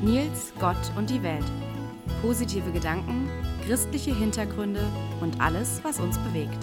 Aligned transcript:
Nils, 0.00 0.52
Gott 0.60 0.76
und 0.96 1.10
die 1.10 1.24
Welt. 1.24 1.44
Positive 2.22 2.70
Gedanken, 2.70 3.28
christliche 3.66 4.14
Hintergründe 4.14 4.80
und 5.20 5.40
alles, 5.40 5.82
was 5.82 5.98
uns 5.98 6.16
bewegt. 6.18 6.56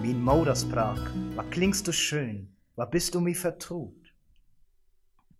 Min 0.00 0.22
Moder 0.22 0.56
sprach, 0.56 0.98
wa 1.34 1.42
klingst 1.42 1.86
du 1.86 1.92
schön, 1.92 2.56
wa 2.76 2.86
bist 2.86 3.14
du 3.14 3.20
mir 3.20 3.34
vertraut. 3.34 4.14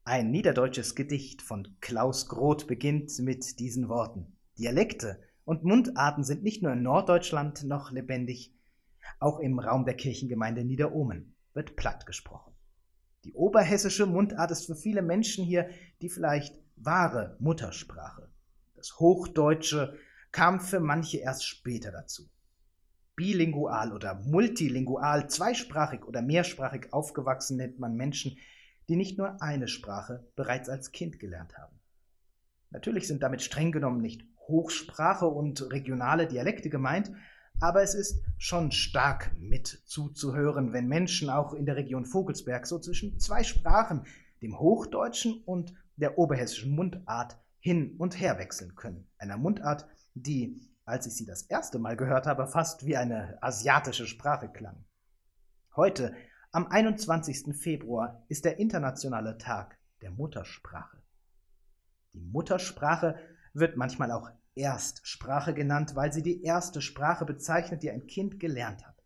Ein 0.05 0.31
niederdeutsches 0.31 0.95
Gedicht 0.95 1.41
von 1.41 1.67
Klaus 1.81 2.29
Groth 2.29 2.67
beginnt 2.67 3.19
mit 3.21 3.59
diesen 3.59 3.89
Worten. 3.89 4.37
Dialekte 4.59 5.19
und 5.47 5.65
Mundarten 5.65 6.25
sind 6.25 6.43
nicht 6.43 6.63
nur 6.63 6.75
in 6.75 6.83
Norddeutschland 6.83 7.65
noch 7.65 7.91
lebendig, 7.91 8.53
auch 9.19 9.39
im 9.39 9.59
Raum 9.59 9.87
der 9.87 9.95
Kirchengemeinde 9.95 10.63
Niederohmen 10.63 11.35
wird 11.55 11.75
platt 11.77 12.05
gesprochen. 12.05 12.53
Die 13.25 13.33
oberhessische 13.33 14.05
Mundart 14.05 14.51
ist 14.51 14.67
für 14.67 14.77
viele 14.77 15.01
Menschen 15.01 15.45
hier 15.45 15.71
die 16.03 16.11
vielleicht 16.11 16.59
wahre 16.85 17.37
Muttersprache. 17.39 18.29
Das 18.75 18.99
Hochdeutsche 18.99 19.99
kam 20.33 20.61
für 20.61 20.81
manche 20.81 21.19
erst 21.19 21.47
später 21.47 21.91
dazu. 21.91 22.29
Bilingual 23.17 23.93
oder 23.93 24.15
multilingual, 24.15 25.29
zweisprachig 25.29 26.05
oder 26.07 26.23
mehrsprachig 26.23 26.93
aufgewachsen 26.93 27.57
nennt 27.59 27.79
man 27.79 27.95
Menschen, 27.95 28.39
die 28.89 28.97
nicht 28.97 29.19
nur 29.19 29.43
eine 29.43 29.69
Sprache 29.69 30.27
bereits 30.37 30.69
als 30.69 30.93
Kind 30.93 31.19
gelernt 31.19 31.59
haben. 31.59 31.79
Natürlich 32.71 33.07
sind 33.07 33.23
damit 33.23 33.43
streng 33.43 33.73
genommen 33.73 34.01
nicht 34.01 34.25
Hochsprache 34.49 35.27
und 35.27 35.71
regionale 35.71 36.27
Dialekte 36.27 36.71
gemeint, 36.71 37.13
aber 37.61 37.83
es 37.83 37.95
ist 37.95 38.25
schon 38.39 38.73
stark 38.73 39.33
mit 39.39 39.67
zuzuhören, 39.85 40.73
wenn 40.73 40.89
Menschen 40.89 41.29
auch 41.29 41.53
in 41.53 41.67
der 41.67 41.77
Region 41.77 42.07
Vogelsberg 42.07 42.67
so 42.67 42.79
zwischen 42.79 43.19
zwei 43.21 43.45
Sprachen, 43.45 44.07
dem 44.41 44.59
Hochdeutschen 44.59 45.43
und 45.45 45.75
der 45.97 46.19
oberhessischen 46.19 46.75
Mundart, 46.75 47.39
hin 47.61 47.97
und 47.99 48.19
her 48.19 48.39
wechseln 48.39 48.75
können. 48.75 49.07
Einer 49.19 49.37
Mundart, 49.37 49.87
die, 50.15 50.61
als 50.85 51.07
ich 51.07 51.15
sie 51.15 51.27
das 51.27 51.43
erste 51.43 51.79
Mal 51.79 51.97
gehört 51.97 52.27
habe, 52.27 52.47
fast 52.47 52.87
wie 52.87 52.97
eine 52.97 53.39
asiatische 53.43 54.07
Sprache 54.07 54.49
klang. 54.49 54.85
Heute, 55.77 56.15
am 56.53 56.67
21. 56.67 57.55
Februar, 57.57 58.25
ist 58.29 58.45
der 58.45 58.59
internationale 58.59 59.39
Tag 59.39 59.79
der 60.01 60.11
Muttersprache. 60.11 61.03
Die 62.13 62.21
Muttersprache 62.21 63.17
wird 63.53 63.77
manchmal 63.77 64.11
auch 64.11 64.31
Erstsprache 64.55 65.55
genannt, 65.55 65.95
weil 65.95 66.13
sie 66.13 66.23
die 66.23 66.43
erste 66.43 66.81
Sprache 66.81 67.25
bezeichnet, 67.25 67.83
die 67.83 67.91
ein 67.91 68.07
Kind 68.07 68.41
gelernt 68.41 68.85
hat. 68.87 69.05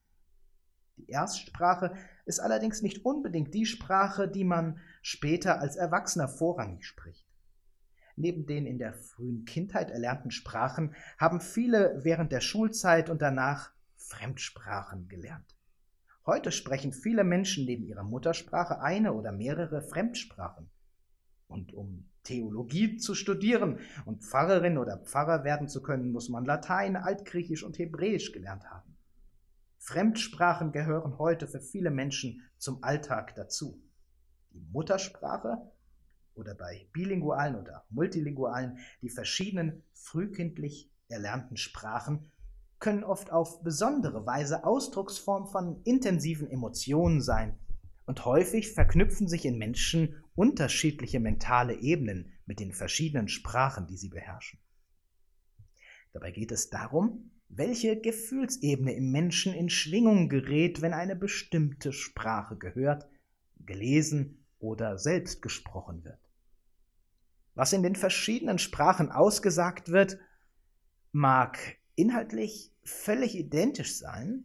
Die 0.97 1.09
Erstsprache 1.11 1.95
ist 2.25 2.41
allerdings 2.41 2.83
nicht 2.83 3.05
unbedingt 3.05 3.53
die 3.55 3.67
Sprache, 3.67 4.29
die 4.29 4.45
man 4.45 4.79
später 5.03 5.61
als 5.61 5.77
Erwachsener 5.77 6.29
vorrangig 6.29 6.87
spricht. 6.87 7.27
Neben 8.17 8.47
den 8.47 8.67
in 8.67 8.79
der 8.79 8.95
frühen 8.95 9.45
Kindheit 9.45 9.91
erlernten 9.91 10.31
Sprachen 10.31 10.95
haben 11.19 11.41
viele 11.41 12.01
während 12.05 12.33
der 12.33 12.41
Schulzeit 12.41 13.11
und 13.11 13.21
danach 13.21 13.73
Fremdsprachen 13.97 15.09
gelernt. 15.09 15.57
Heute 16.27 16.53
sprechen 16.53 16.93
viele 16.93 17.25
Menschen 17.25 17.67
neben 17.67 17.85
ihrer 17.85 18.05
Muttersprache 18.05 18.81
eine 18.81 19.13
oder 19.13 19.33
mehrere 19.33 19.83
Fremdsprachen. 19.83 20.71
Und 21.49 21.75
um 21.75 22.09
Theologie 22.23 22.97
zu 22.97 23.15
studieren 23.15 23.79
und 24.07 24.25
Pfarrerin 24.25 24.79
oder 24.79 24.99
Pfarrer 24.99 25.45
werden 25.45 25.69
zu 25.69 25.83
können, 25.83 26.13
muss 26.13 26.31
man 26.31 26.47
Latein, 26.47 26.97
Altgriechisch 26.97 27.63
und 27.63 27.79
Hebräisch 27.79 28.33
gelernt 28.33 28.65
haben. 28.71 28.94
Fremdsprachen 29.85 30.73
gehören 30.73 31.19
heute 31.19 31.47
für 31.47 31.61
viele 31.61 31.91
Menschen 31.91 32.43
zum 32.57 32.83
Alltag 32.83 33.35
dazu. 33.35 33.83
Die 34.51 34.67
Muttersprache 34.73 35.59
oder 36.35 36.55
bei 36.55 36.89
bilingualen 36.95 37.55
oder 37.55 37.85
multilingualen 37.91 38.79
die 39.03 39.11
verschiedenen 39.11 39.83
frühkindlich 39.93 40.91
erlernten 41.09 41.59
Sprachen 41.59 42.33
können 42.79 43.05
oft 43.05 43.31
auf 43.31 43.63
besondere 43.63 44.25
Weise 44.25 44.65
Ausdrucksform 44.65 45.49
von 45.49 45.83
intensiven 45.85 46.51
Emotionen 46.51 47.21
sein 47.21 47.59
und 48.07 48.25
häufig 48.25 48.73
verknüpfen 48.73 49.29
sich 49.29 49.45
in 49.45 49.59
Menschen 49.59 50.25
unterschiedliche 50.35 51.21
mentale 51.21 51.75
Ebenen 51.75 52.33
mit 52.47 52.59
den 52.59 52.73
verschiedenen 52.73 53.29
Sprachen, 53.29 53.87
die 53.87 53.99
sie 53.99 54.09
beherrschen. 54.09 54.59
Dabei 56.15 56.31
geht 56.31 56.53
es 56.53 56.71
darum, 56.71 57.33
welche 57.57 58.01
Gefühlsebene 58.01 58.93
im 58.95 59.11
Menschen 59.11 59.55
in 59.55 59.71
Schwingung 59.71 60.29
gerät, 60.29 60.83
wenn 60.83 60.93
eine 60.93 61.17
bestimmte 61.17 61.93
Sprache 61.93 62.57
gehört, 62.57 63.07
gelesen 63.65 64.45
oder 64.59 64.99
selbst 64.99 65.43
gesprochen 65.43 66.05
wird. 66.05 66.19
Was 67.55 67.73
in 67.73 67.83
den 67.83 67.95
verschiedenen 67.95 68.59
Sprachen 68.59 69.13
ausgesagt 69.13 69.91
wird, 69.91 70.19
mag 71.13 71.59
inhaltlich 71.95 72.73
völlig 72.83 73.37
identisch 73.37 73.97
sein, 73.97 74.45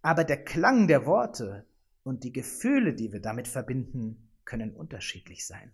aber 0.00 0.24
der 0.24 0.42
Klang 0.42 0.88
der 0.88 1.04
Worte 1.04 1.66
und 2.02 2.24
die 2.24 2.32
Gefühle, 2.32 2.94
die 2.94 3.12
wir 3.12 3.20
damit 3.20 3.46
verbinden, 3.46 4.30
können 4.44 4.74
unterschiedlich 4.74 5.46
sein. 5.46 5.72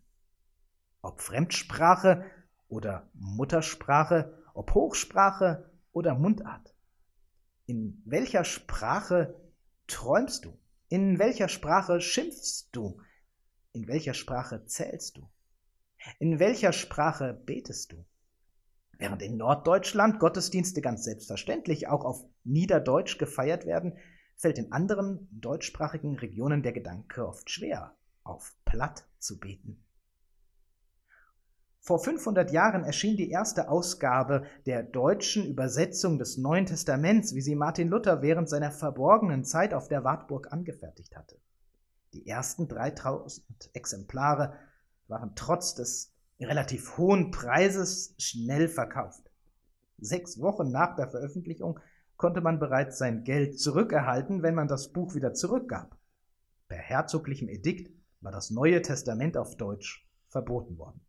Ob 1.00 1.20
Fremdsprache 1.20 2.24
oder 2.68 3.08
Muttersprache, 3.14 4.36
ob 4.52 4.74
Hochsprache 4.74 5.70
oder 5.98 6.14
Mundart. 6.14 6.72
In 7.66 8.00
welcher 8.04 8.44
Sprache 8.44 9.34
träumst 9.88 10.44
du? 10.44 10.56
In 10.88 11.18
welcher 11.18 11.48
Sprache 11.48 12.00
schimpfst 12.00 12.68
du? 12.70 13.00
In 13.72 13.88
welcher 13.88 14.14
Sprache 14.14 14.64
zählst 14.64 15.16
du? 15.16 15.28
In 16.20 16.38
welcher 16.38 16.72
Sprache 16.72 17.34
betest 17.34 17.90
du? 17.92 18.04
Während 18.96 19.22
in 19.22 19.36
Norddeutschland 19.36 20.20
Gottesdienste 20.20 20.80
ganz 20.82 21.02
selbstverständlich 21.02 21.88
auch 21.88 22.04
auf 22.04 22.24
Niederdeutsch 22.44 23.18
gefeiert 23.18 23.66
werden, 23.66 23.98
fällt 24.36 24.58
in 24.58 24.70
anderen 24.70 25.28
deutschsprachigen 25.32 26.16
Regionen 26.16 26.62
der 26.62 26.72
Gedanke 26.72 27.26
oft 27.26 27.50
schwer, 27.50 27.96
auf 28.22 28.56
Platt 28.64 29.04
zu 29.18 29.40
beten. 29.40 29.84
Vor 31.88 32.00
500 32.00 32.52
Jahren 32.52 32.84
erschien 32.84 33.16
die 33.16 33.30
erste 33.30 33.70
Ausgabe 33.70 34.44
der 34.66 34.82
deutschen 34.82 35.46
Übersetzung 35.46 36.18
des 36.18 36.36
Neuen 36.36 36.66
Testaments, 36.66 37.34
wie 37.34 37.40
sie 37.40 37.54
Martin 37.54 37.88
Luther 37.88 38.20
während 38.20 38.50
seiner 38.50 38.70
verborgenen 38.70 39.42
Zeit 39.42 39.72
auf 39.72 39.88
der 39.88 40.04
Wartburg 40.04 40.52
angefertigt 40.52 41.16
hatte. 41.16 41.40
Die 42.12 42.26
ersten 42.26 42.68
3000 42.68 43.70
Exemplare 43.72 44.52
waren 45.06 45.32
trotz 45.34 45.76
des 45.76 46.12
relativ 46.38 46.98
hohen 46.98 47.30
Preises 47.30 48.14
schnell 48.18 48.68
verkauft. 48.68 49.30
Sechs 49.96 50.38
Wochen 50.42 50.70
nach 50.70 50.94
der 50.94 51.08
Veröffentlichung 51.08 51.80
konnte 52.18 52.42
man 52.42 52.58
bereits 52.58 52.98
sein 52.98 53.24
Geld 53.24 53.58
zurückerhalten, 53.58 54.42
wenn 54.42 54.54
man 54.54 54.68
das 54.68 54.92
Buch 54.92 55.14
wieder 55.14 55.32
zurückgab. 55.32 55.96
Per 56.68 56.76
herzoglichem 56.76 57.48
Edikt 57.48 57.90
war 58.20 58.30
das 58.30 58.50
Neue 58.50 58.82
Testament 58.82 59.38
auf 59.38 59.56
Deutsch 59.56 60.06
verboten 60.28 60.76
worden. 60.76 61.00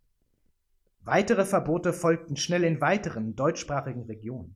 Weitere 1.12 1.44
Verbote 1.44 1.92
folgten 1.92 2.36
schnell 2.36 2.64
in 2.64 2.82
weiteren 2.82 3.36
deutschsprachigen 3.36 4.04
Regionen. 4.04 4.56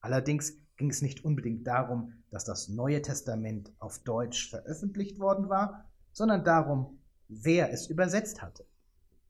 Allerdings 0.00 0.54
ging 0.78 0.88
es 0.88 1.02
nicht 1.02 1.22
unbedingt 1.22 1.66
darum, 1.66 2.14
dass 2.30 2.46
das 2.46 2.70
Neue 2.70 3.02
Testament 3.02 3.74
auf 3.78 3.98
Deutsch 4.04 4.48
veröffentlicht 4.48 5.18
worden 5.18 5.50
war, 5.50 5.84
sondern 6.12 6.44
darum, 6.44 6.98
wer 7.28 7.70
es 7.74 7.88
übersetzt 7.88 8.40
hatte. 8.40 8.64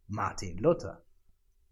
Martin 0.06 0.56
Luther. 0.58 1.02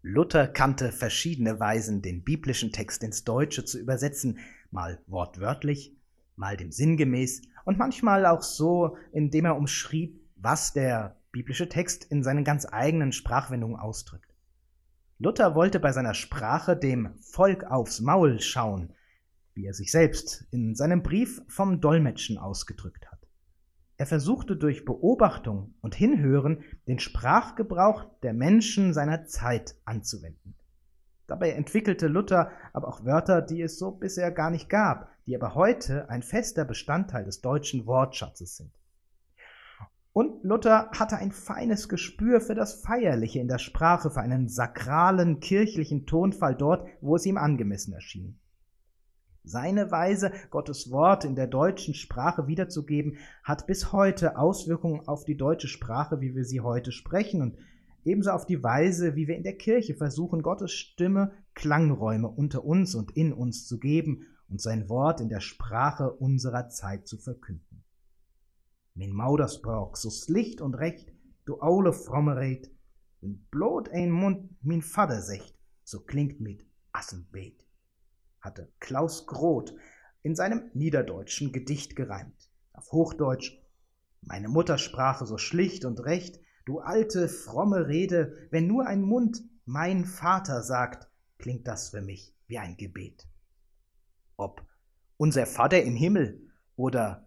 Luther 0.01 0.49
kannte 0.49 0.91
verschiedene 0.91 1.61
Weisen, 1.61 2.01
den 2.01 2.25
biblischen 2.25 2.73
Text 2.73 3.01
ins 3.01 3.23
Deutsche 3.23 3.63
zu 3.63 3.79
übersetzen, 3.79 4.39
mal 4.71 5.01
wortwörtlich, 5.07 5.95
mal 6.35 6.57
dem 6.57 6.73
Sinn 6.73 6.97
gemäß 6.97 7.43
und 7.63 7.77
manchmal 7.77 8.25
auch 8.25 8.41
so, 8.41 8.97
indem 9.13 9.45
er 9.45 9.55
umschrieb, 9.55 10.19
was 10.35 10.73
der 10.73 11.15
biblische 11.35 11.67
Text 11.67 12.05
in 12.05 12.23
seinen 12.23 12.45
ganz 12.45 12.65
eigenen 12.65 13.11
Sprachwendungen 13.11 13.75
ausdrückt. 13.75 14.33
Luther 15.19 15.53
wollte 15.53 15.81
bei 15.81 15.91
seiner 15.91 16.13
Sprache 16.13 16.77
dem 16.77 17.13
Volk 17.19 17.65
aufs 17.65 17.99
Maul 17.99 18.39
schauen, 18.39 18.93
wie 19.53 19.65
er 19.65 19.73
sich 19.73 19.91
selbst 19.91 20.47
in 20.51 20.75
seinem 20.75 21.03
Brief 21.03 21.41
vom 21.49 21.81
Dolmetschen 21.81 22.37
ausgedrückt 22.37 23.11
hat. 23.11 23.19
Er 23.97 24.05
versuchte 24.05 24.55
durch 24.55 24.85
Beobachtung 24.85 25.73
und 25.81 25.93
Hinhören 25.93 26.63
den 26.87 26.99
Sprachgebrauch 26.99 28.05
der 28.23 28.33
Menschen 28.33 28.93
seiner 28.93 29.25
Zeit 29.25 29.75
anzuwenden. 29.83 30.55
Dabei 31.27 31.51
entwickelte 31.51 32.07
Luther 32.07 32.49
aber 32.71 32.87
auch 32.87 33.03
Wörter, 33.03 33.41
die 33.41 33.61
es 33.61 33.77
so 33.77 33.91
bisher 33.91 34.31
gar 34.31 34.51
nicht 34.51 34.69
gab, 34.69 35.09
die 35.25 35.35
aber 35.35 35.53
heute 35.53 36.09
ein 36.09 36.23
fester 36.23 36.63
Bestandteil 36.63 37.25
des 37.25 37.41
deutschen 37.41 37.85
Wortschatzes 37.87 38.55
sind. 38.55 38.71
Und 40.17 40.45
Luther 40.45 40.91
hatte 40.91 41.17
ein 41.17 41.33
feines 41.33 41.89
Gespür 41.89 42.39
für 42.39 42.55
das 42.55 42.75
Feierliche 42.75 43.39
in 43.39 43.49
der 43.49 43.57
Sprache, 43.57 44.09
für 44.09 44.21
einen 44.21 44.47
sakralen 44.47 45.41
kirchlichen 45.41 46.05
Tonfall 46.05 46.55
dort, 46.55 46.87
wo 47.01 47.17
es 47.17 47.25
ihm 47.25 47.37
angemessen 47.37 47.91
erschien. 47.91 48.39
Seine 49.43 49.91
Weise, 49.91 50.31
Gottes 50.51 50.89
Wort 50.89 51.25
in 51.25 51.35
der 51.35 51.47
deutschen 51.47 51.93
Sprache 51.93 52.47
wiederzugeben, 52.47 53.17
hat 53.43 53.67
bis 53.67 53.91
heute 53.91 54.37
Auswirkungen 54.37 55.05
auf 55.05 55.25
die 55.25 55.35
deutsche 55.35 55.67
Sprache, 55.67 56.21
wie 56.21 56.33
wir 56.33 56.45
sie 56.45 56.61
heute 56.61 56.93
sprechen. 56.93 57.41
Und 57.41 57.57
ebenso 58.05 58.31
auf 58.31 58.45
die 58.45 58.63
Weise, 58.63 59.17
wie 59.17 59.27
wir 59.27 59.35
in 59.35 59.43
der 59.43 59.57
Kirche 59.57 59.95
versuchen, 59.95 60.43
Gottes 60.43 60.71
Stimme 60.71 61.33
Klangräume 61.55 62.29
unter 62.29 62.63
uns 62.63 62.95
und 62.95 63.11
in 63.17 63.33
uns 63.33 63.67
zu 63.67 63.79
geben 63.79 64.27
und 64.47 64.61
sein 64.61 64.87
Wort 64.87 65.19
in 65.19 65.27
der 65.27 65.41
Sprache 65.41 66.09
unserer 66.09 66.69
Zeit 66.69 67.05
zu 67.05 67.17
verkünden. 67.17 67.84
Min 68.95 69.13
Maudersbrok, 69.13 69.97
so 69.97 70.09
Licht 70.31 70.61
und 70.61 70.73
Recht, 70.73 71.13
du 71.45 71.61
aule 71.61 71.93
fromme 71.93 72.37
Red, 72.37 72.71
wenn 73.21 73.45
blot 73.51 73.89
ein 73.89 74.09
Mund 74.09 74.49
min 74.63 74.81
Vater 74.81 75.21
secht, 75.21 75.55
so 75.83 76.01
klingt 76.01 76.41
mit 76.41 76.65
Assenbeet, 76.91 77.65
hatte 78.41 78.71
Klaus 78.79 79.27
Groth 79.27 79.75
in 80.23 80.35
seinem 80.35 80.71
niederdeutschen 80.73 81.51
Gedicht 81.51 81.95
gereimt. 81.95 82.49
Auf 82.73 82.91
Hochdeutsch, 82.91 83.57
meine 84.21 84.47
Muttersprache 84.47 85.25
so 85.25 85.37
schlicht 85.37 85.85
und 85.85 85.99
recht, 85.99 86.39
Du 86.65 86.79
alte, 86.79 87.29
fromme 87.29 87.87
Rede, 87.87 88.47
wenn 88.49 88.65
nur 88.65 88.87
ein 88.87 89.03
Mund 89.03 89.43
mein 89.65 90.03
Vater 90.03 90.63
sagt, 90.63 91.07
klingt 91.37 91.67
das 91.67 91.89
für 91.89 92.01
mich 92.01 92.35
wie 92.47 92.57
ein 92.57 92.75
Gebet. 92.75 93.27
Ob 94.35 94.65
unser 95.17 95.45
Vater 95.45 95.83
im 95.83 95.95
Himmel 95.95 96.49
oder 96.75 97.24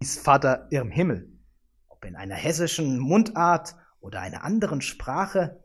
ist 0.00 0.18
Vater 0.18 0.66
im 0.70 0.90
Himmel, 0.90 1.30
ob 1.88 2.06
in 2.06 2.16
einer 2.16 2.34
hessischen 2.34 2.98
Mundart 2.98 3.76
oder 4.00 4.22
einer 4.22 4.44
anderen 4.44 4.80
Sprache, 4.80 5.62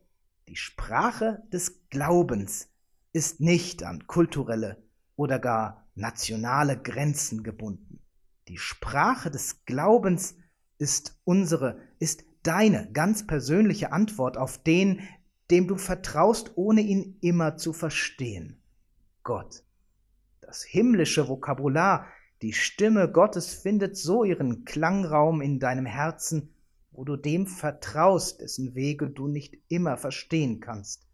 die 0.50 0.58
Sprache 0.58 1.42
des 1.54 1.88
Glaubens 1.90 2.70
ist 3.14 3.40
nicht 3.40 3.84
an 3.84 4.08
kulturelle 4.08 4.84
oder 5.16 5.40
gar 5.40 5.88
nationale 5.96 6.78
Grenzen 6.78 7.44
gebunden. 7.44 8.02
Die 8.50 8.58
Sprache 8.58 9.32
des 9.32 9.64
Glaubens 9.64 10.36
ist 10.78 11.18
unsere, 11.24 11.80
ist 12.00 12.26
deine 12.44 12.92
ganz 12.92 13.26
persönliche 13.26 13.94
Antwort 13.94 14.36
auf 14.38 14.62
den, 14.62 15.00
dem 15.50 15.70
du 15.70 15.78
vertraust, 15.78 16.52
ohne 16.56 16.82
ihn 16.82 17.18
immer 17.22 17.56
zu 17.56 17.72
verstehen. 17.72 18.62
Gott. 19.24 19.64
Das 20.42 20.62
himmlische 20.62 21.28
Vokabular, 21.28 22.06
die 22.42 22.54
Stimme 22.54 23.12
Gottes 23.12 23.54
findet 23.54 23.98
so 23.98 24.24
ihren 24.24 24.66
Klangraum 24.66 25.42
in 25.42 25.60
deinem 25.60 25.86
Herzen, 25.86 26.54
wo 26.92 27.04
du 27.04 27.16
dem 27.16 27.48
vertraust, 27.48 28.42
dessen 28.42 28.76
Wege 28.76 29.10
du 29.10 29.28
nicht 29.28 29.58
immer 29.68 29.98
verstehen 29.98 30.60
kannst, 30.60 31.08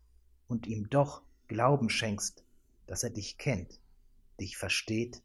und 0.48 0.68
ihm 0.68 0.90
doch 0.90 1.22
Glauben 1.48 1.90
schenkst, 1.90 2.44
dass 2.88 3.04
er 3.04 3.10
dich 3.10 3.38
kennt, 3.38 3.80
dich 4.40 4.58
versteht 4.58 5.22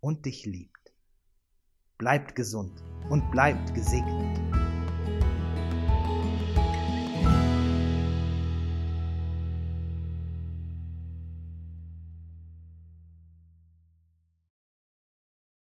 und 0.00 0.24
dich 0.26 0.46
liebt. 0.46 0.92
Bleibt 1.98 2.34
gesund 2.34 2.82
und 3.10 3.30
bleibt 3.30 3.74
gesegnet. 3.74 4.59